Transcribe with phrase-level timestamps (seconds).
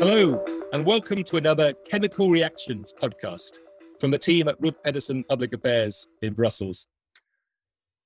[0.00, 3.58] Hello, and welcome to another Chemical Reactions podcast
[3.98, 6.86] from the team at Rud Pedersen Public Affairs in Brussels.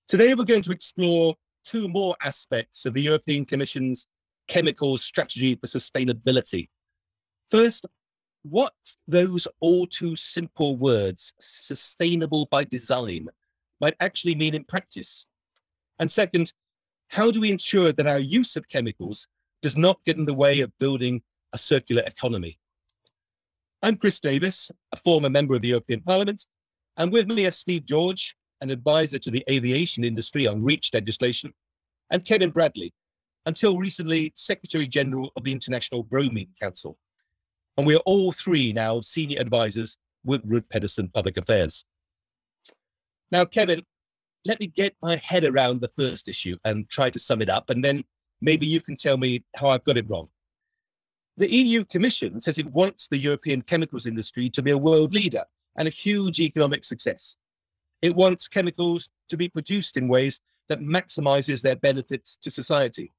[0.08, 1.34] Today, we're going to explore
[1.66, 4.06] two more aspects of the European Commission's
[4.48, 6.70] chemical strategy for sustainability.
[7.50, 7.84] First,
[8.42, 8.72] what
[9.06, 13.28] those all too simple words, sustainable by design,
[13.82, 15.26] might actually mean in practice.
[15.98, 16.54] And second,
[17.08, 19.28] how do we ensure that our use of chemicals
[19.60, 21.20] does not get in the way of building
[21.52, 22.58] a circular economy?
[23.82, 26.46] I'm Chris Davies, a former member of the European Parliament,
[26.96, 31.52] and with me are Steve George, an advisor to the aviation industry on REACH legislation,
[32.10, 32.94] and Kevin Bradley,
[33.44, 36.96] until recently Secretary General of the International Bromine Council.
[37.76, 41.84] And we are all three now senior advisors with Rud Pedersen Public Affairs.
[43.30, 43.82] Now, Kevin,
[44.44, 47.70] let me get my head around the first issue and try to sum it up,
[47.70, 48.04] and then
[48.40, 50.28] maybe you can tell me how I've got it wrong.
[51.38, 55.44] The EU Commission says it wants the European chemicals industry to be a world leader
[55.76, 57.36] and a huge economic success.
[58.02, 63.12] It wants chemicals to be produced in ways that maximizes their benefits to society.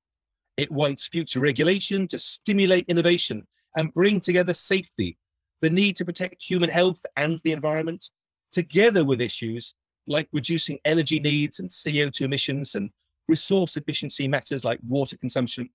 [0.58, 5.18] It wants future regulation to stimulate innovation and bring together safety,
[5.62, 8.12] the need to protect human health and the environment,
[8.52, 9.74] together with issues
[10.06, 12.92] like reducing energy needs and CO2 emissions and
[13.28, 15.70] resource efficiency matters like water consumption.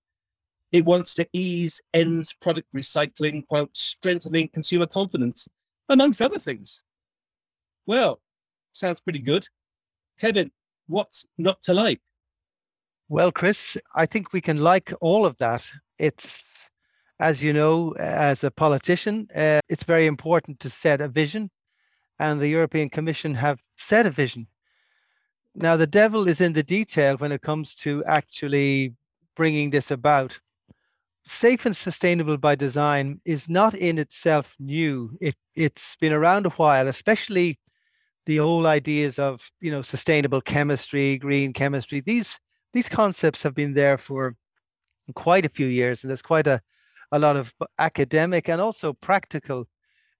[0.70, 5.48] It wants to ease ends product recycling while strengthening consumer confidence,
[5.88, 6.82] amongst other things.
[7.86, 8.20] Well,
[8.74, 9.46] sounds pretty good.
[10.20, 10.50] Kevin,
[10.86, 12.00] what's not to like?
[13.08, 15.64] Well, Chris, I think we can like all of that.
[15.98, 16.42] It's,
[17.20, 21.50] as you know, as a politician, uh, it's very important to set a vision,
[22.18, 24.46] and the European Commission have set a vision.
[25.54, 28.94] Now, the devil is in the detail when it comes to actually
[29.34, 30.38] bringing this about.
[31.28, 35.16] Safe and sustainable by design is not in itself new.
[35.20, 37.58] It, it's been around a while, especially
[38.26, 42.00] the old ideas of you know sustainable chemistry, green chemistry.
[42.00, 42.38] These
[42.72, 44.36] these concepts have been there for
[45.14, 46.60] quite a few years, and there's quite a,
[47.12, 49.66] a lot of academic and also practical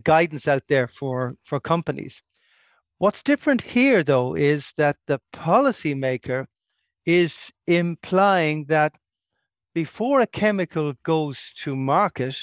[0.05, 2.23] guidance out there for, for companies.
[2.99, 6.47] What's different here, though, is that the policymaker
[7.07, 8.93] is implying that
[9.84, 12.37] before a chemical goes to market,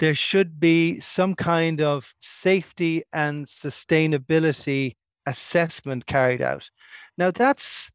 [0.00, 6.68] there should be some kind of safety and sustainability assessment carried out.
[7.16, 7.88] Now, that's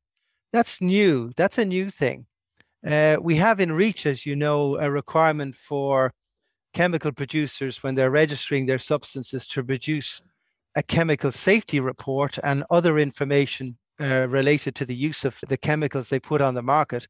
[0.54, 1.34] that's new.
[1.36, 2.26] That's a new thing.
[2.88, 6.14] Uh, we have in REACH, as you know, a requirement for
[6.74, 10.24] chemical producers when they're registering their substances to produce
[10.76, 16.08] a chemical safety report and other information uh, related to the use of the chemicals
[16.08, 17.08] they put on the market.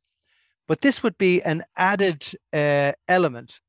[0.67, 3.59] But this would be an added uh, element.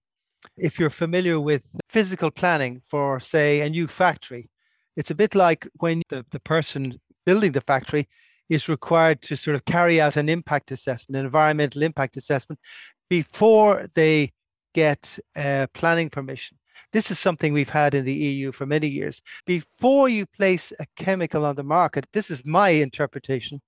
[0.57, 4.49] If you're familiar with physical planning for, say, a new factory,
[4.97, 8.09] it's a bit like when the, the person building the factory
[8.49, 12.61] is required to sort of carry out an impact assessment, an environmental impact assessment,
[13.09, 14.33] before they
[14.75, 16.59] get uh, planning permission.
[16.93, 19.21] This is something we've had in the EU for many years.
[19.47, 23.61] Before you place a chemical on the market, this is my interpretation,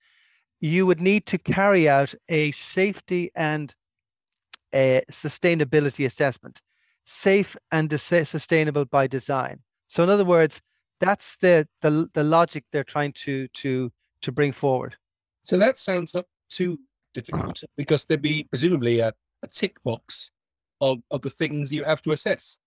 [0.61, 3.75] you would need to carry out a safety and
[4.75, 6.61] a sustainability assessment,
[7.05, 9.61] safe and sustainable by design.
[9.89, 10.61] So, in other words,
[11.00, 14.97] that's the, the the logic they're trying to to to bring forward.
[15.44, 16.78] So that sounds not too
[17.15, 19.12] difficult because there'd be presumably a,
[19.43, 20.31] a tick box
[20.81, 22.59] of, of the things you have to assess.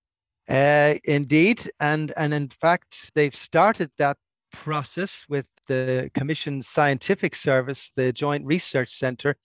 [0.48, 4.18] Uh, indeed, and and in fact, they've started that
[4.52, 9.38] process with the Commission's scientific service, the Joint Research Centre,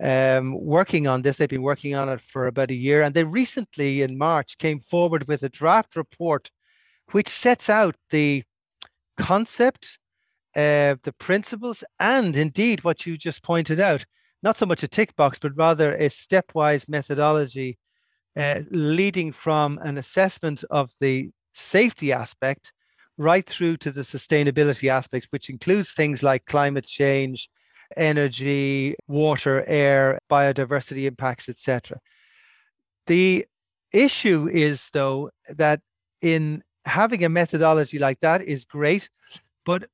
[0.00, 1.36] um, working on this.
[1.36, 4.78] They've been working on it for about a year, and they recently, in March, came
[4.78, 6.50] forward with a draft report,
[7.10, 8.44] which sets out the
[9.18, 9.98] concept
[10.56, 14.04] uh, the principles and indeed what you just pointed out,
[14.42, 17.76] not so much a tick box, but rather a stepwise methodology
[18.38, 22.72] uh, leading from an assessment of the safety aspect
[23.18, 27.48] right through to the sustainability aspect, which includes things like climate change,
[27.96, 31.98] energy, water, air, biodiversity impacts, etc.
[33.06, 33.46] The
[33.92, 35.80] issue is, though, that
[36.20, 39.08] in having a methodology like that is great,
[39.64, 39.88] but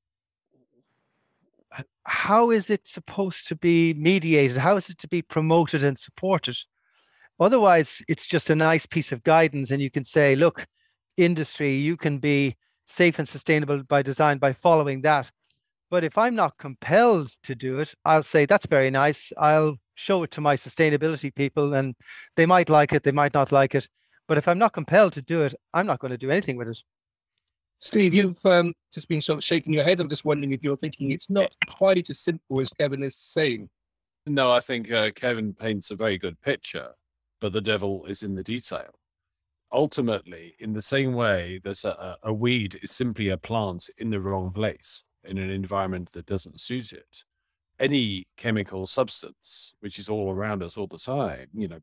[2.05, 4.57] how is it supposed to be mediated?
[4.57, 6.57] How is it to be promoted and supported?
[7.41, 10.67] Otherwise, it's just a nice piece of guidance, and you can say, look,
[11.17, 12.57] industry, you can be
[12.93, 15.31] safe and sustainable by design by following that.
[15.91, 19.33] But if I'm not compelled to do it, I'll say, that's very nice.
[19.37, 21.95] I'll show it to my sustainability people, and
[22.37, 23.89] they might like it, they might not like it.
[24.29, 26.69] But if I'm not compelled to do it, I'm not going to do anything with
[26.69, 26.79] it.
[27.79, 29.99] Steve, you've um, just been sort of shaking your head.
[29.99, 33.69] I'm just wondering if you're thinking it's not quite as simple as Kevin is saying.
[34.27, 36.91] No, I think uh, Kevin paints a very good picture,
[37.41, 38.95] but the devil is in the detail.
[39.73, 44.21] Ultimately, in the same way that a, a weed is simply a plant in the
[44.21, 47.25] wrong place, in an environment that doesn't suit it,
[47.81, 51.81] any chemical substance, which is all around us all the time, you know,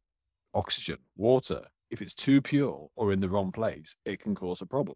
[0.54, 4.66] oxygen, water, if it's too pure or in the wrong place, it can cause a
[4.66, 4.96] problem.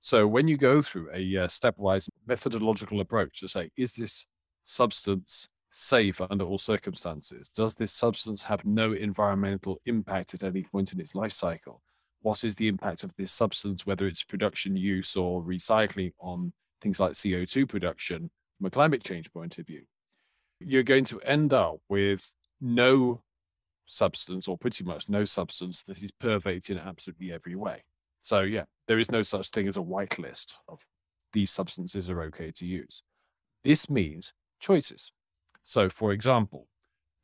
[0.00, 4.26] So when you go through a uh, stepwise methodological approach to say, is this
[4.64, 7.48] substance safe under all circumstances?
[7.48, 11.80] Does this substance have no environmental impact at any point in its life cycle?
[12.22, 16.98] What is the impact of this substance, whether it's production, use, or recycling on things
[16.98, 19.82] like CO2 production from a climate change point of view?
[20.60, 23.22] You're going to end up with no
[23.86, 27.82] substance, or pretty much no substance, that is perfect in absolutely every way.
[28.20, 30.80] So yeah, there is no such thing as a whitelist of
[31.32, 33.02] these substances are okay to use.
[33.64, 35.12] This means choices.
[35.62, 36.68] So, for example,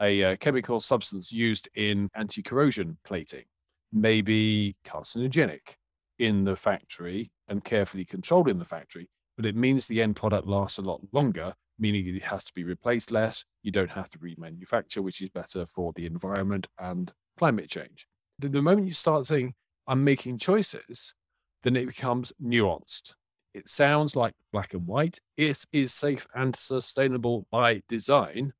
[0.00, 3.44] a uh, chemical substance used in anti corrosion plating
[3.92, 5.76] may be carcinogenic
[6.18, 10.46] in the factory and carefully controlled in the factory, but it means the end product
[10.46, 13.44] lasts a lot longer, meaning it has to be replaced less.
[13.62, 18.06] You don't have to remanufacture, which is better for the environment and climate change.
[18.38, 19.54] The, the moment you start saying,
[19.86, 21.14] I'm making choices,
[21.62, 23.14] then it becomes nuanced.
[23.54, 25.20] It sounds like black and white.
[25.36, 28.52] It is safe and sustainable by design,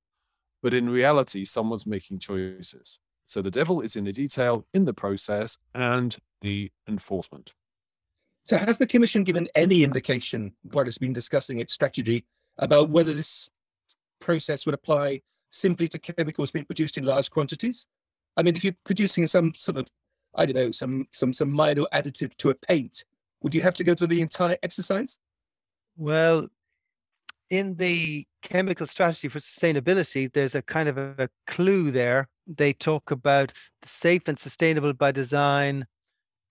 [0.62, 2.98] but in reality, someone's making choices.
[3.28, 7.52] So the devil is in the detail, in the process, and the enforcement.
[8.44, 12.24] So, has the Commission given any indication, while it's been discussing its strategy,
[12.56, 13.50] about whether this
[14.18, 15.20] process would apply
[15.50, 17.86] simply to chemicals being produced in large quantities?
[18.34, 19.90] I mean, if you're producing some sort of
[20.34, 23.04] I don't know, some some some minor additive to a paint,
[23.42, 25.18] would you have to go through the entire exercise?
[25.98, 26.48] Well,
[27.50, 32.28] in the chemical strategy for sustainability, there's a kind of a, clue there.
[32.46, 33.52] They talk about
[33.84, 35.86] safe and sustainable by design,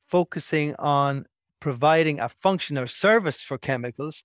[0.08, 1.26] focusing on
[1.60, 4.24] providing a function or service for chemicals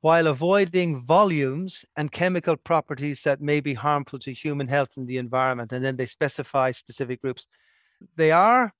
[0.00, 5.16] while avoiding volumes and chemical properties that may be harmful to human health and the
[5.16, 5.72] environment.
[5.72, 7.46] And then they specify specific groups.
[8.16, 8.72] They are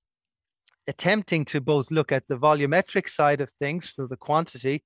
[0.86, 4.82] attempting to both look at the volumetric side of things, so the quantity,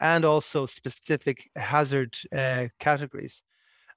[0.00, 3.42] and also specific hazard uh, categories.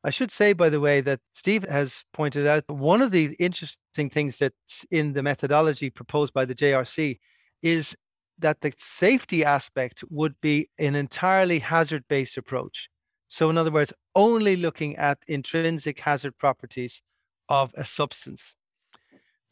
[0.04, 4.10] I should say, by the way, that Steve has pointed out one of the interesting
[4.10, 7.20] things that's in the methodology proposed by the JRC
[7.62, 7.96] is
[8.38, 12.90] that the safety aspect would be an entirely hazard based approach.
[13.28, 17.02] So, in other words, only looking at intrinsic hazard properties
[17.50, 18.56] of a substance.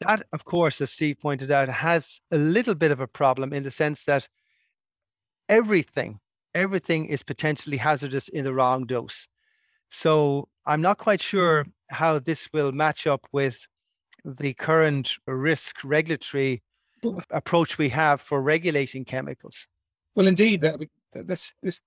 [0.00, 3.62] That, of course, as Steve pointed out, has a little bit of a problem in
[3.64, 4.28] the sense that
[5.48, 6.20] everything,
[6.58, 9.28] everything is potentially hazardous in the wrong dose.
[9.90, 13.56] So I'm not quite sure how this will match up with
[14.24, 16.62] the current risk regulatory
[17.30, 19.66] approach we have for regulating chemicals.
[20.14, 20.80] Well, indeed, that,
[21.14, 21.80] this, this,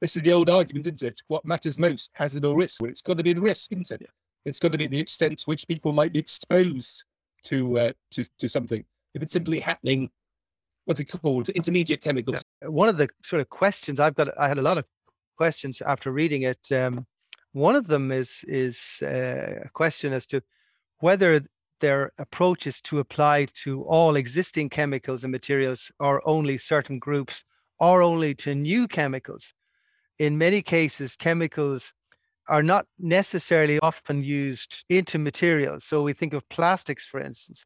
[0.00, 1.20] this is the old argument, isn't it?
[1.28, 2.82] What matters most, hazard or risk?
[2.82, 4.10] Well, it's got to be the risk, isn't it?
[4.44, 7.04] It's got to be the extent to which people might be exposed
[7.44, 8.84] to uh, to to something.
[9.14, 10.10] If it's simply happening,
[10.88, 11.50] what's it called?
[11.50, 12.42] Intermediate chemicals.
[12.62, 14.86] One of the sort of questions I've got, I had a lot of
[15.36, 16.60] questions after reading it.
[16.72, 17.06] Um,
[17.52, 20.42] one of them is is uh, a question as to
[21.00, 21.44] whether
[21.80, 27.44] their approach is to apply to all existing chemicals and materials, or only certain groups,
[27.78, 29.52] or only to new chemicals.
[30.18, 31.92] In many cases, chemicals
[32.48, 35.84] are not necessarily often used into materials.
[35.84, 37.64] So we think of plastics, for instance.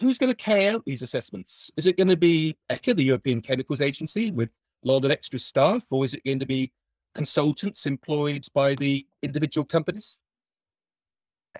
[0.00, 1.70] Who's going to carry out these assessments?
[1.76, 4.50] Is it going to be ECHA, the European Chemicals Agency, with
[4.84, 6.72] a lot of extra staff, or is it going to be
[7.14, 10.20] consultants employed by the individual companies?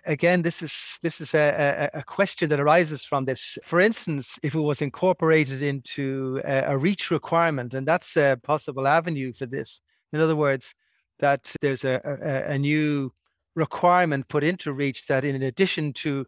[0.07, 3.59] Again, this is this is a, a, a question that arises from this.
[3.65, 8.87] For instance, if it was incorporated into a, a REACH requirement, and that's a possible
[8.87, 9.81] avenue for this.
[10.13, 10.75] In other words,
[11.19, 13.13] that there's a, a, a new
[13.57, 16.25] requirement put into REACH that in addition to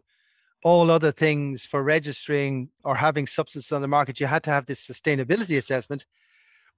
[0.63, 4.65] all other things for registering or having substances on the market, you had to have
[4.65, 6.05] this sustainability assessment.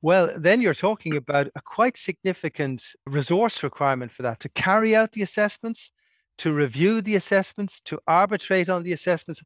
[0.02, 5.12] Well, then you're talking about a quite significant resource requirement for that to carry out
[5.12, 5.92] the assessments,
[6.40, 9.42] to review the assessments, to arbitrate on the assessments.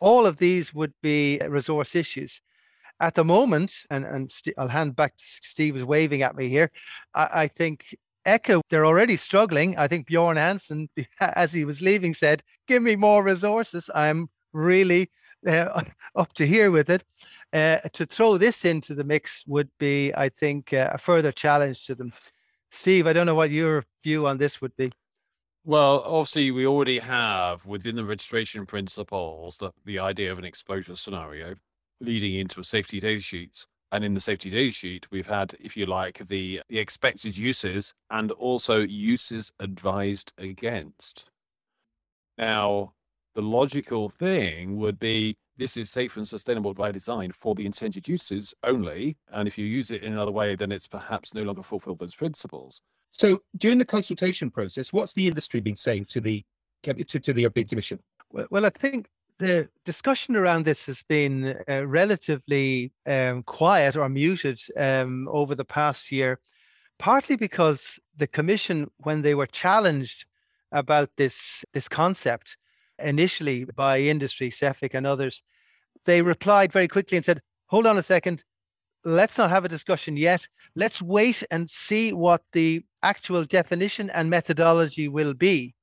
[0.00, 2.40] All of these would be resource issues.
[3.00, 6.70] At the moment, and, and I'll hand back to Steve is waving at me here.
[7.14, 9.76] I, I think ECHA, they're already struggling.
[9.76, 10.88] I think Bjorn Hansen,
[11.20, 13.90] as he was leaving, said, Give me more resources.
[13.94, 15.10] I'm really
[15.46, 15.82] uh,
[16.16, 17.04] up to here with it.
[17.52, 21.86] Uh, to throw this into the mix would be, I think, uh, a further challenge
[21.86, 22.12] to them.
[22.70, 24.92] Steve, I don't know what your view on this would be.
[25.64, 30.96] Well, obviously, we already have within the registration principles the, the idea of an exposure
[30.96, 31.54] scenario
[32.00, 33.66] leading into a safety data sheet.
[33.92, 37.92] And in the safety data sheet, we've had, if you like, the, the expected uses
[38.10, 41.30] and also uses advised against.
[42.38, 42.94] Now,
[43.34, 48.08] the logical thing would be this is safe and sustainable by design for the intended
[48.08, 49.18] uses only.
[49.30, 52.14] And if you use it in another way, then it's perhaps no longer fulfilled those
[52.14, 52.80] principles.
[53.12, 56.42] So during the consultation process, what's the industry been saying to the
[56.82, 58.00] to, to the European Commission?
[58.30, 59.08] Well, well, I think
[59.42, 65.64] the discussion around this has been uh, relatively um, quiet or muted um, over the
[65.64, 66.38] past year,
[67.00, 70.26] partly because the Commission, when they were challenged
[70.70, 72.56] about this this concept
[73.00, 75.42] initially by industry, CEFIC and others,
[76.04, 78.44] they replied very quickly and said, "Hold on a second,
[79.04, 80.46] let's not have a discussion yet.
[80.76, 85.74] Let's wait and see what the actual definition and methodology will be."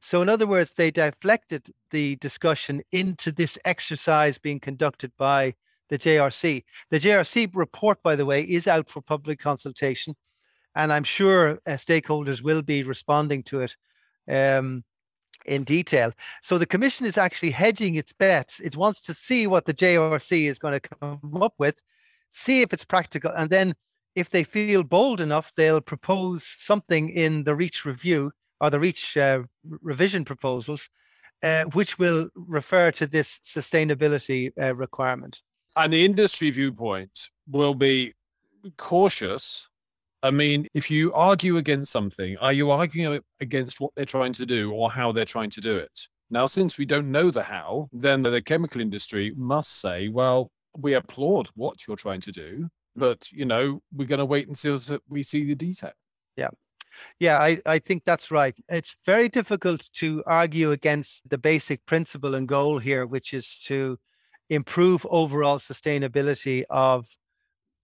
[0.00, 5.54] So, in other words, they deflected the discussion into this exercise being conducted by
[5.88, 6.62] the JRC.
[6.90, 10.14] The JRC report, by the way, is out for public consultation,
[10.76, 13.76] and I'm sure uh, stakeholders will be responding to it
[14.30, 14.84] um,
[15.46, 16.12] in detail.
[16.42, 18.60] So, the Commission is actually hedging its bets.
[18.60, 21.82] It wants to see what the JRC is going to come up with,
[22.30, 23.74] see if it's practical, and then
[24.14, 29.16] if they feel bold enough, they'll propose something in the REACH review or the REACH
[29.16, 29.42] uh,
[29.82, 30.88] revision proposals,
[31.42, 35.40] uh, which will refer to this sustainability uh, requirement.
[35.76, 38.14] And the industry viewpoint will be
[38.76, 39.68] cautious.
[40.22, 44.46] I mean, if you argue against something, are you arguing against what they're trying to
[44.46, 46.00] do or how they're trying to do it?
[46.30, 50.94] Now, since we don't know the how, then the chemical industry must say, well, we
[50.94, 55.22] applaud what you're trying to do, but you know, we're going to wait until we
[55.22, 55.92] see the detail.
[57.18, 57.38] Yeah.
[57.38, 58.54] I, I think that's right.
[58.68, 63.98] It's very difficult to argue against the basic principle and goal here, which is to
[64.50, 67.06] improve overall sustainability of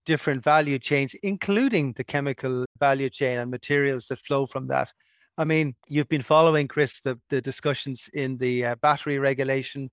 [0.05, 4.91] different value chains, including the chemical value chain and materials that flow from that.
[5.37, 9.89] I mean, you've been following, Chris, the, the discussions in the uh, battery regulation.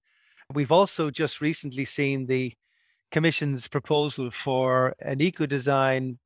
[0.54, 2.52] We've also just recently seen the
[3.10, 6.18] Commission's proposal for an eco design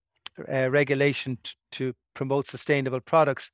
[0.52, 3.50] uh, regulation t- to promote sustainable products.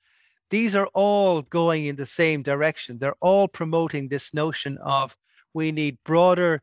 [0.51, 2.99] These are all going in the same direction.
[2.99, 5.17] They're all promoting this notion of
[5.55, 6.63] we need broader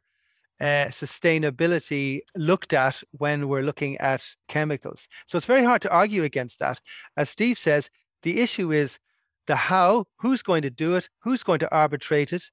[0.61, 5.07] uh, sustainability looked at when we're looking at chemicals.
[5.25, 6.79] So it's very hard to argue against that.
[7.17, 7.89] As Steve says,
[8.23, 8.99] the issue is
[9.47, 12.43] the how, who's going to do it, who's going to arbitrate it.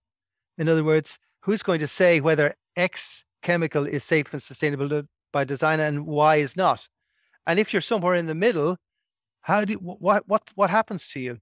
[0.59, 5.45] In other words, who's going to say whether X chemical is safe and sustainable by
[5.45, 6.89] design and Y is not.
[7.47, 8.77] And if you're somewhere in the middle,
[9.41, 11.39] how do what what what happens to you?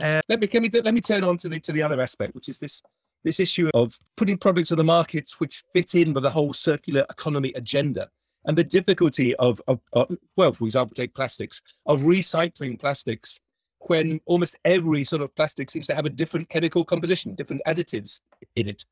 [0.00, 2.34] Uh, let me let me let me turn on to the to the other aspect,
[2.34, 2.82] which is this
[3.24, 7.04] this issue of putting products on the markets which fit in with the whole circular
[7.10, 8.08] economy agenda
[8.46, 13.38] and the difficulty of, of, of well, for example, take plastics of recycling plastics
[13.80, 18.20] when almost every sort of plastic seems to have a different chemical composition, different additives
[18.56, 18.84] in it.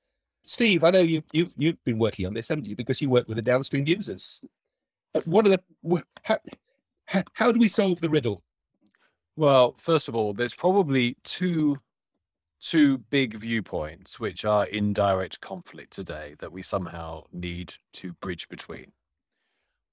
[0.45, 2.77] Steve, I know you you you've been working on this, haven't you?
[2.77, 4.43] Because you work with the downstream users.
[5.25, 8.43] What are the how, how do we solve the riddle?
[9.37, 11.79] Well, first of all, there's probably two
[12.61, 18.49] two big viewpoints which are in direct conflict today that we somehow need to bridge
[18.49, 18.93] between.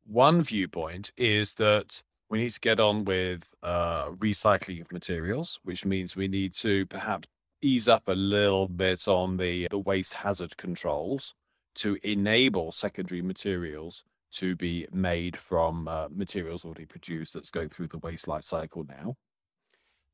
[0.07, 5.86] One viewpoint is that we need to get on with uh, recycling of materials, which
[5.86, 7.27] means we need to perhaps
[7.62, 11.36] ease up a little bit on the, the waste hazard controls
[11.75, 14.03] to enable secondary materials
[14.35, 18.85] to be made from uh, materials already produced that's going through the waste life cycle
[18.87, 19.15] now.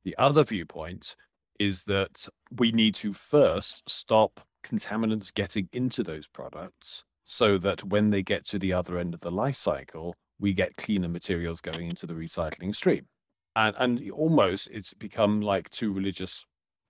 [0.03, 1.15] The other viewpoint
[1.59, 8.09] is that we need to first stop contaminants getting into those products so that when
[8.09, 11.87] they get to the other end of the life cycle, we get cleaner materials going
[11.87, 13.07] into the recycling stream.
[13.55, 16.45] And, and almost it's become like two religious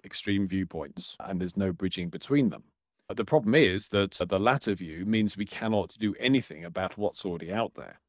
[0.06, 2.64] extreme viewpoints, and there's no bridging between them.
[3.12, 6.98] Uh, the problem is that uh, the latter view means we cannot do anything about
[6.98, 8.00] what's already out there.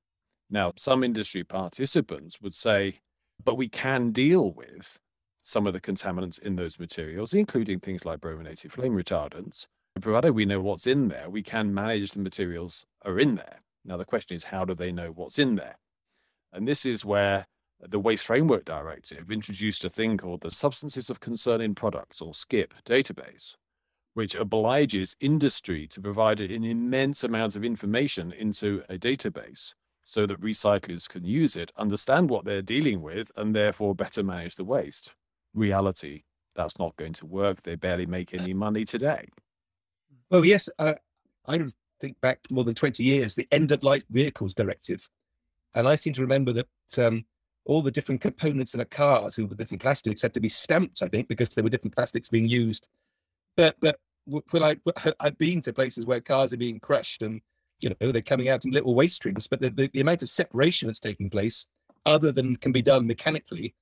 [0.49, 3.01] Now, some industry participants would say,
[3.43, 5.01] but we can deal with
[5.43, 9.67] some of the contaminants in those materials, including things like brominated flame retardants.
[10.01, 13.63] Provided we know what's in there, we can manage the materials are in there.
[13.85, 15.79] Now, the question is, how do they know what's in there?
[16.53, 17.47] And this is where
[17.81, 22.35] the Waste Framework Directive introduced a thing called the Substances of Concern in Products, or
[22.35, 23.57] SCIP, database,
[24.15, 30.41] which obliges industry to provide an immense amount of information into a database so that
[30.41, 35.15] recyclers can use it, understand what they're dealing with, and therefore better manage the waste.
[35.55, 37.63] Reality, that's not going to work.
[37.63, 39.29] They barely make any money today.
[40.31, 40.95] Well, yes, uh,
[41.47, 41.61] I
[42.01, 45.09] think back more than 20 years, the end of life vehicles directive.
[45.75, 46.67] And I seem to remember that
[46.99, 47.25] um,
[47.65, 51.03] all the different components in a car, so the different plastics had to be stamped,
[51.03, 52.89] I think, because there were different plastics being used.
[53.57, 54.77] But, but when I,
[55.21, 57.41] I've been to places where cars are being crushed and
[57.83, 60.31] you know, they're coming out in little waste streams, but the, the, the amount of
[60.31, 61.67] separation that's taking place,
[62.07, 63.75] other than can be done mechanically,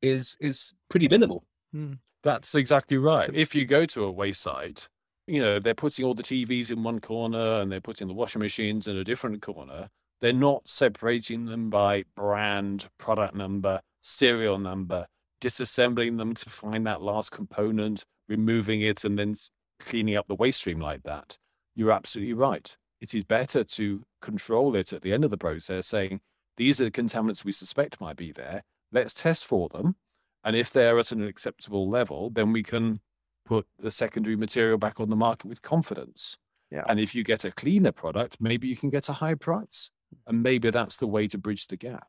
[0.00, 1.44] is is pretty minimal.
[1.72, 1.94] Hmm.
[2.22, 3.30] That's exactly right.
[3.32, 4.82] If you go to a wayside,
[5.26, 8.40] you know, they're putting all the TVs in one corner and they're putting the washing
[8.40, 9.88] machines in a different corner.
[10.20, 15.06] They're not separating them by brand, product number, serial number,
[15.40, 19.34] disassembling them to find that last component, removing it, and then
[19.80, 21.38] cleaning up the waste stream like that.
[21.74, 25.86] You're absolutely right it is better to control it at the end of the process,
[25.86, 26.20] saying,
[26.56, 28.62] these are the contaminants we suspect might be there.
[28.90, 29.96] Let's test for them.
[30.42, 33.00] And if they're at an acceptable level, then we can
[33.44, 36.36] put the secondary material back on the market with confidence.
[36.70, 36.82] Yeah.
[36.88, 39.90] And if you get a cleaner product, maybe you can get a high price.
[40.26, 42.08] And maybe that's the way to bridge the gap.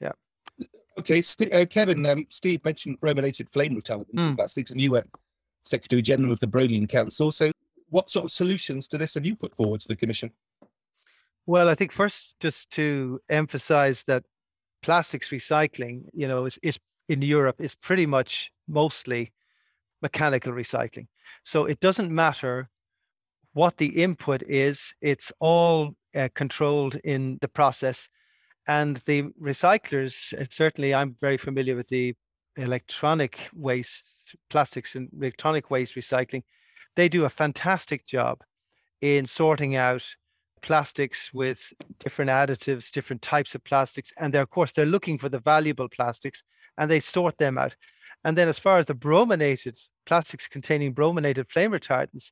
[0.00, 0.12] Yeah.
[1.00, 4.26] Okay, St- uh, Kevin, um, Steve mentioned brominated flame retardants mm.
[4.26, 5.04] in plastics, and you were
[5.64, 7.32] Secretary General of the Bromine Council.
[7.32, 7.50] So
[7.88, 10.30] what sort of solutions to this have you put forward to the Commission?
[11.46, 14.24] Well, I think first, just to emphasize that
[14.82, 16.78] plastics recycling, you know, is, is
[17.08, 19.32] in Europe is pretty much mostly
[20.02, 21.06] mechanical recycling.
[21.44, 22.68] So it doesn't matter
[23.54, 28.06] what the input is, it's all uh, controlled in the process.
[28.70, 32.14] And the recyclers, uh, certainly I'm very familiar with the
[32.56, 36.44] electronic waste, plastics and electronic waste recycling
[36.96, 38.42] they do a fantastic job
[39.00, 40.04] in sorting out
[40.62, 44.12] plastics with different additives, different types of plastics.
[44.18, 46.42] And of course, they're looking for the valuable plastics
[46.76, 47.74] and they sort them out.
[48.24, 52.30] And then as far as the brominated plastics containing brominated flame retardants,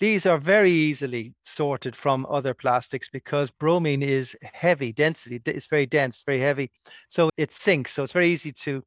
[0.00, 5.40] these are very easily sorted from other plastics because bromine is heavy density.
[5.46, 6.70] It's very dense, very heavy.
[7.08, 7.92] So it sinks.
[7.92, 8.82] So it's very easy to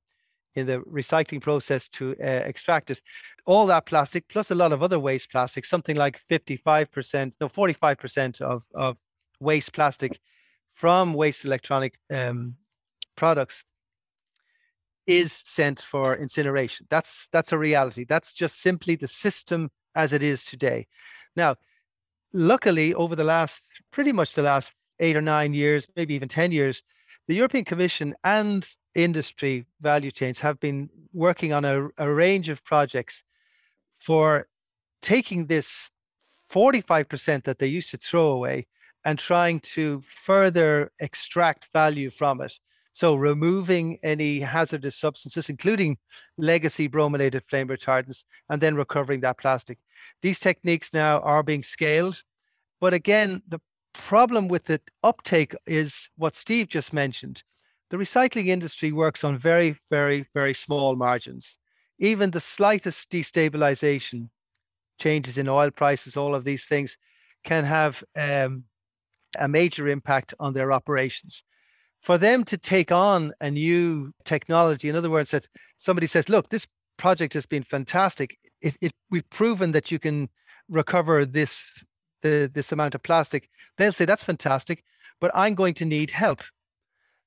[0.56, 3.00] in the recycling process to uh, extract it.
[3.46, 8.42] All that plastic, plus a lot of other waste plastic, something like 55%, no, 45%
[8.42, 8.98] of, of
[9.40, 10.20] waste plastic
[10.74, 12.56] from waste electronic um,
[13.16, 13.64] products
[15.06, 16.86] is sent for incineration.
[16.90, 18.06] That's that's a reality.
[18.08, 20.88] That's just simply the system as it is today.
[21.36, 21.56] Now,
[22.34, 26.52] luckily, over the last pretty much the last eight or nine years, maybe even 10
[26.52, 26.84] years,
[27.28, 32.64] the European Commission and industry value chains have been working on a, a range of
[32.64, 33.24] projects
[34.00, 34.48] for
[35.02, 35.90] taking this
[36.52, 38.68] 45% that they used to throw away
[39.04, 42.54] and trying to further extract value from it.
[42.98, 46.00] So removing any hazardous substances, including
[46.40, 49.78] legacy brominated flame retardants, and then recovering that plastic.
[50.24, 52.24] These techniques now are being scaled.
[52.82, 53.60] But again, the
[53.94, 57.44] problem with the uptake is what Steve just mentioned
[57.92, 61.56] the recycling industry works on very, very, very small margins.
[62.00, 64.28] Even the slightest destabilization,
[65.00, 66.98] changes in oil prices, all of these things
[67.44, 68.64] can have um,
[69.38, 71.44] a major impact on their operations.
[72.02, 76.50] For them to take on a new technology, in other words, that somebody says, look,
[76.50, 78.38] this project has been fantastic.
[78.62, 80.30] It, it, we've proven that you can
[80.70, 81.66] recover this
[82.24, 83.50] the, this amount of plastic.
[83.78, 84.84] They'll say, that's fantastic,
[85.22, 86.42] but I'm going to need help.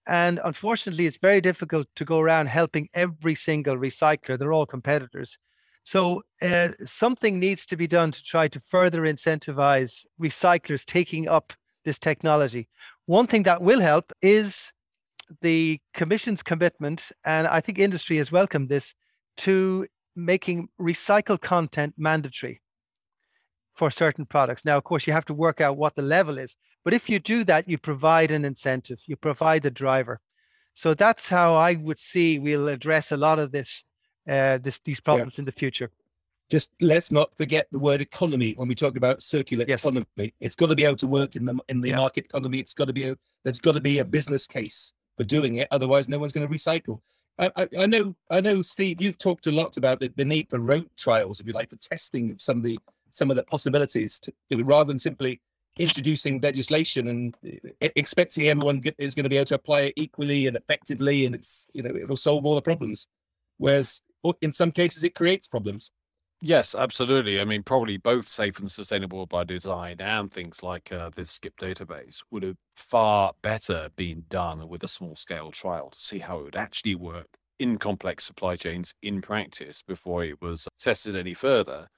[0.09, 4.38] And unfortunately, it's very difficult to go around helping every single recycler.
[4.38, 5.37] They're all competitors.
[5.85, 11.52] So uh, something needs to be done to try to further incentivize recyclers taking up
[11.85, 12.68] this technology.
[13.10, 14.70] One thing that will help is
[15.40, 18.94] the Commission's commitment, and I think industry has welcomed this,
[19.38, 22.62] to making recycled content mandatory
[23.74, 24.64] for certain products.
[24.64, 27.18] Now, of course, you have to work out what the level is, but if you
[27.18, 30.20] do that, you provide an incentive, you provide the driver.
[30.74, 33.82] So that's how I would see we'll address a lot of this,
[34.28, 35.40] uh, this these problems yeah.
[35.40, 35.90] in the future.
[36.50, 39.80] Just let's not forget the word economy when we talk about circular yes.
[39.80, 40.34] economy.
[40.40, 41.96] It's got to be able to work in the in the yeah.
[41.96, 42.58] market economy.
[42.58, 45.68] It's got to be a, there's got to be a business case for doing it.
[45.70, 47.00] Otherwise, no one's going to recycle.
[47.38, 49.00] I, I, I, know, I know, Steve.
[49.00, 51.76] You've talked a lot about the, the need for road trials, if you like, for
[51.76, 52.78] testing of some of the
[53.12, 54.32] some of the possibilities, to,
[54.62, 55.40] rather than simply
[55.78, 57.36] introducing legislation and
[57.80, 61.34] eh, expecting everyone is going to be able to apply it equally and effectively, and
[61.34, 63.06] it's you know it'll solve all the problems.
[63.58, 64.02] Whereas
[64.42, 65.90] in some cases it creates problems.
[66.42, 67.38] Yes, absolutely.
[67.40, 71.57] I mean, probably both safe and sustainable by design and things like uh, this SCIP
[71.57, 76.38] database would have far better been done with a small scale trial to see how
[76.40, 77.26] it would actually work
[77.59, 81.88] in complex supply chains in practice before it was tested any further.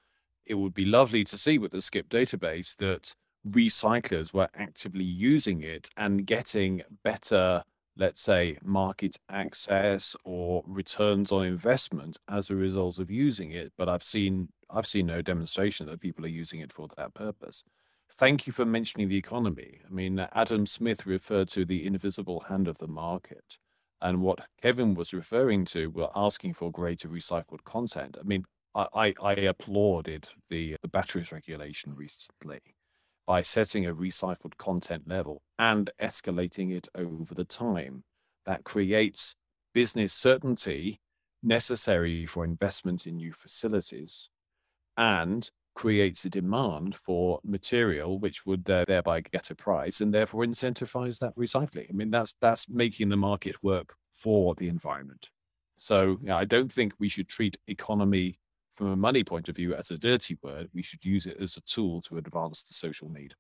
[0.47, 3.15] It would be lovely to see with the SCIP database that
[3.49, 7.63] recyclers were actively using it and getting better
[7.97, 13.73] let's say, market access or returns on investment as a result of using it.
[13.77, 17.63] But I've seen I've seen no demonstration that people are using it for that purpose.
[18.11, 19.81] Thank you for mentioning the economy.
[19.87, 23.59] I mean, Adam Smith referred to the invisible hand of the market.
[24.01, 28.17] And what Kevin was referring to were asking for greater recycled content.
[28.19, 32.61] I mean, I, I, I applauded the, the batteries regulation recently
[33.27, 38.05] by setting a recycled content level and escalating it over the time.
[38.45, 39.37] That creates
[39.73, 41.01] business certainty
[41.43, 44.31] necessary for investment in new facilities
[44.97, 50.45] and creates a demand for material which would uh, thereby get a price and therefore
[50.45, 51.89] incentivize that recycling.
[51.89, 55.31] I mean, that's that's making the market work for the environment.
[55.77, 58.37] So you know, I don't think we should treat economy
[58.73, 60.69] from a money point of view as a dirty word.
[60.75, 63.35] We should use it as a tool to advance the social need.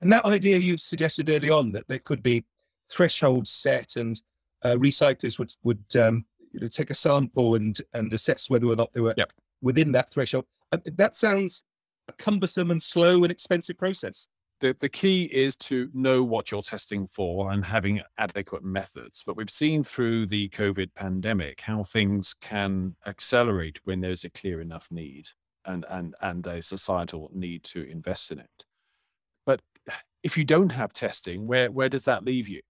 [0.00, 2.44] And that idea you suggested early on that there could be
[2.90, 4.20] thresholds set and
[4.62, 8.76] uh, recyclers would would um, you know, take a sample and and assess whether or
[8.76, 9.32] not they were yep.
[9.60, 10.46] within that threshold.
[10.72, 11.62] Uh, that sounds
[12.08, 14.26] a cumbersome and slow and expensive process
[14.60, 19.22] the, the key is to know what you're testing for and having adequate methods.
[19.26, 24.60] But we've seen through the COVID pandemic how things can accelerate when there's a clear
[24.60, 25.28] enough need
[25.64, 28.64] and, and, and a societal need to invest in it.
[29.46, 29.62] But
[30.22, 32.60] if you don't have testing, where, where does that leave you?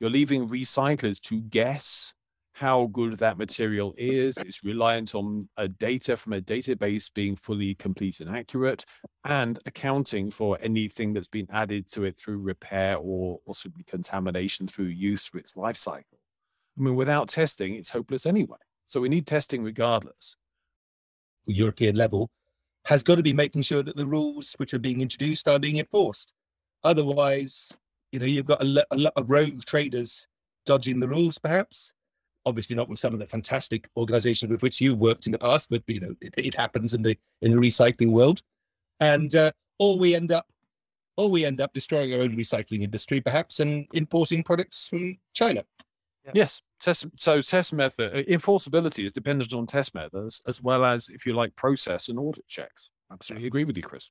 [0.00, 2.12] You're leaving recyclers to guess
[2.58, 4.36] how good that material is.
[4.36, 8.84] It's reliant on a data from a database being fully complete and accurate,
[9.24, 14.86] and accounting for anything that's been added to it through repair or possibly contamination through
[14.86, 16.18] use through its life cycle.
[16.76, 18.58] I mean, without testing, it's hopeless anyway.
[18.86, 20.34] So we need testing regardless.
[21.46, 22.28] European level
[22.86, 25.78] has got to be making sure that the rules which are being introduced are being
[25.78, 26.32] enforced.
[26.82, 27.70] Otherwise,
[28.10, 30.26] you know, you've got a, a lot of rogue traders
[30.66, 31.92] dodging the rules, perhaps,
[32.48, 35.70] obviously not with some of the fantastic organizations with which you worked in the past,
[35.70, 38.42] but you know it, it happens in the in the recycling world,
[39.00, 40.46] and uh, or we end up
[41.16, 45.64] or we end up destroying our own recycling industry, perhaps, and importing products from China.
[46.24, 46.32] Yeah.
[46.34, 51.08] Yes, test, so test method uh, enforceability is dependent on test methods as well as,
[51.08, 52.90] if you like, process and audit checks.
[53.10, 54.10] Absolutely agree with you, Chris.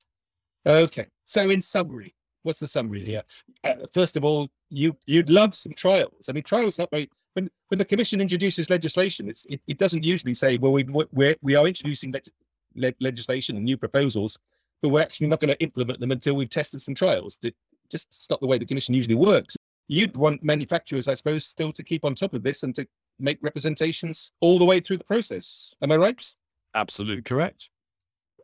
[0.66, 3.24] Okay, so in summary, what's the summary here?
[3.64, 6.28] Uh, first of all, you you'd love some trials.
[6.28, 10.04] I mean, trials not very when when the commission introduces legislation, it's it, it doesn't
[10.04, 12.22] usually say, well, we we we are introducing le-
[12.76, 14.40] le- legislation and new proposals,
[14.82, 17.38] but we're actually not going to implement them until we've tested some trials.
[17.44, 17.56] It,
[17.92, 19.56] just it's not the way the commission usually works.
[19.88, 22.88] You'd want manufacturers, I suppose, still to keep on top of this and to
[23.20, 25.74] make representations all the way through the process.
[25.82, 26.34] Am I right?
[26.74, 27.70] Absolutely correct.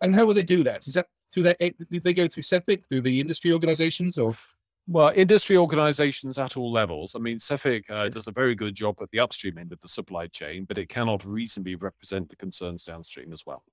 [0.02, 0.88] And how will they do that?
[0.88, 4.36] Is that through their, they go through CEFIC, through the industry organizations, or?
[4.86, 7.16] Well, industry organizations at all levels.
[7.16, 9.88] I mean, CEFIC uh, does a very good job at the upstream end of the
[9.88, 13.64] supply chain, but it cannot reasonably represent the concerns downstream as well.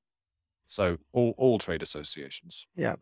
[0.66, 2.68] So, all, all trade associations.
[2.76, 2.94] Yeah,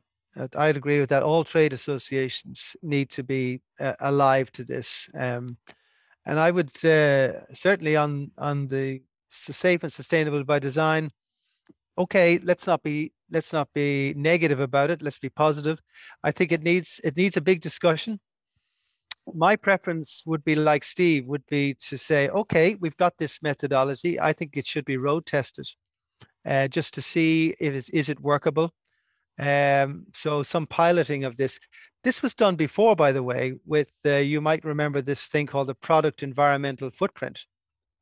[0.57, 1.23] I'd agree with that.
[1.23, 5.09] All trade associations need to be uh, alive to this.
[5.15, 5.59] Um,
[6.25, 11.11] and I would uh, certainly on on the safe and sustainable by design.
[11.99, 15.81] Okay, let's not be let's not be negative about it let's be positive.
[16.23, 18.21] I think it needs it needs a big discussion.
[19.35, 24.19] My preference would be like steve would be to say okay we've got this methodology
[24.21, 25.67] i think it should be road tested
[26.47, 28.73] uh, just to see if is is it workable.
[29.41, 31.59] Um, so some piloting of this.
[32.05, 35.69] This was done before by the way with uh, you might remember this thing called
[35.69, 37.45] the product environmental footprint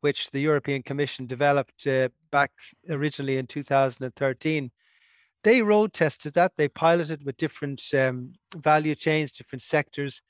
[0.01, 2.51] which the european commission developed uh, back
[2.89, 4.71] originally in 2013
[5.47, 6.57] they road tested that.
[6.57, 10.21] They piloted with different um, value chains, different sectors,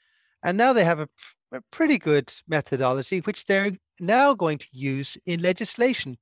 [0.43, 1.09] and now they have a,
[1.53, 6.19] a pretty good methodology, which they're now going to use in legislation.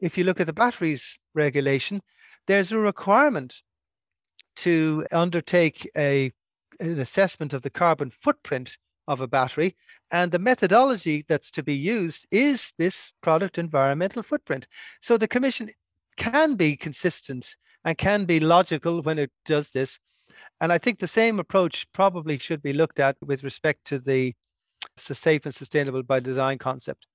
[0.00, 2.02] If you look at the batteries regulation,
[2.48, 3.62] there's a requirement
[4.56, 6.32] to undertake a
[6.80, 8.76] an assessment of the carbon footprint
[9.08, 9.76] of a battery
[10.10, 14.66] and the methodology that's to be used is this product environmental footprint
[15.00, 15.70] so the commission
[16.16, 19.98] can be consistent and can be logical when it does this.
[20.60, 24.34] And I think the same approach probably should be looked at with respect to the
[24.98, 27.06] safe and sustainable by design concept.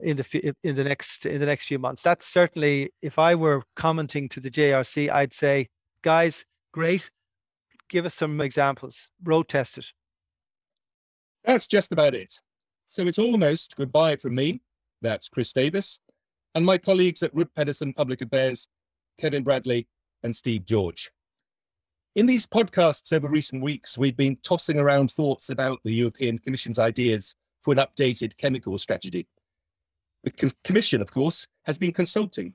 [0.00, 2.02] in the in the next in the next few months.
[2.02, 5.68] That's certainly if I were commenting to the JRC, I'd say,
[6.02, 7.10] guys, great,
[7.88, 9.86] give us some examples, road test it.
[11.44, 12.40] That's just about it.
[12.86, 14.62] So it's almost goodbye from me.
[15.02, 16.00] That's Chris Davies
[16.54, 18.68] and my colleagues at Rud Pedersen Public Affairs,
[19.18, 19.88] Kevin Bradley
[20.22, 21.10] and Steve George.
[22.14, 26.78] In these podcasts over recent weeks, we've been tossing around thoughts about the European Commission's
[26.78, 29.26] ideas for an updated chemical strategy.
[30.22, 32.54] The Commission, of course, has been consulting.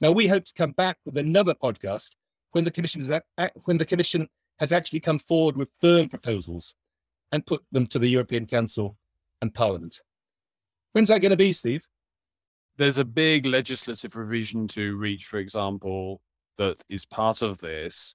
[0.00, 2.10] Now, we hope to come back with another podcast
[2.50, 3.12] when the Commission, is
[3.64, 4.28] when the Commission
[4.58, 6.74] has actually come forward with firm proposals
[7.32, 8.96] and put them to the European Council
[9.40, 10.00] and Parliament.
[10.92, 11.86] When's that going to be, Steve?
[12.76, 16.20] There's a big legislative revision to REACH, for example,
[16.56, 18.14] that is part of this.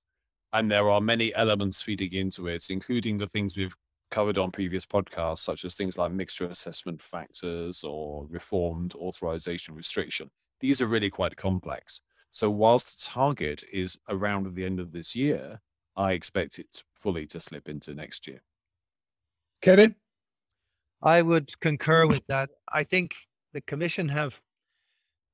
[0.54, 3.75] And there are many elements feeding into it, including the things we've
[4.12, 10.30] covered on previous podcasts, such as things like mixture assessment factors or reformed authorization restriction.
[10.62, 12.01] These are really quite complex.
[12.30, 15.60] So, whilst the target is around the end of this year,
[15.95, 18.41] I expect it fully to slip into next year.
[19.65, 19.95] Kevin?
[21.01, 22.51] I would concur with that.
[22.71, 23.15] I think
[23.51, 24.39] the Commission have,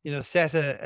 [0.05, 0.79] you know, set a,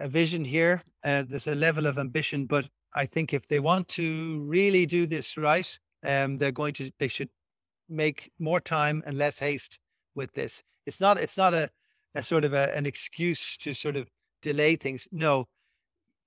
[0.00, 0.82] a, a vision here.
[1.04, 5.06] Uh, there's a level of ambition, but I think if they want to really do
[5.06, 7.28] this right, um, they're going to they should
[7.88, 9.78] make more time and less haste
[10.16, 10.60] with this.
[10.84, 11.70] It's not it's not a,
[12.16, 14.08] a sort of a, an excuse to sort of
[14.42, 15.06] delay things.
[15.12, 15.46] No,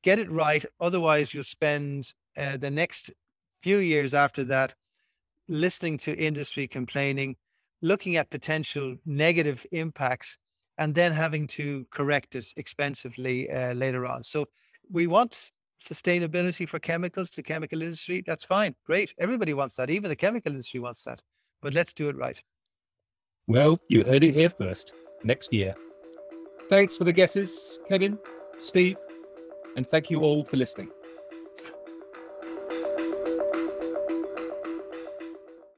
[0.03, 0.63] get it right.
[0.79, 3.12] Otherwise, you'll spend uh, the next
[3.62, 4.73] few years after that
[5.52, 7.36] listening to industry complaining,
[7.82, 10.38] looking at potential negative impacts,
[10.78, 14.24] and then having to correct it expensively uh, later on.
[14.24, 14.48] So
[14.90, 18.24] we want sustainability for chemicals, the chemical industry.
[18.26, 18.74] That's fine.
[18.86, 19.14] Great.
[19.20, 19.90] Everybody wants that.
[19.90, 21.22] Even the chemical industry wants that.
[21.62, 22.42] But let's do it right.
[23.48, 24.94] Well, you heard it here first.
[25.24, 25.76] Next year.
[26.70, 28.18] Thanks for the guesses, Kevin,
[28.58, 28.96] Steve,
[29.76, 30.90] and thank you all for listening.